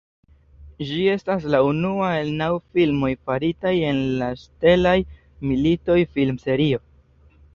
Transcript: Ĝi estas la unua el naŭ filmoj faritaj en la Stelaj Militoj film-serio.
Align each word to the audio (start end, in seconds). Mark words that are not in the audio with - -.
Ĝi 0.91 1.01
estas 1.15 1.43
la 1.55 1.59
unua 1.65 2.07
el 2.21 2.31
naŭ 2.39 2.47
filmoj 2.77 3.11
faritaj 3.29 3.75
en 3.91 4.01
la 4.23 4.31
Stelaj 4.45 4.97
Militoj 5.51 6.01
film-serio. 6.17 6.83